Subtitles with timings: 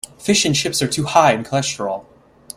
[0.17, 2.05] Fish and chips are too high in cholesterol.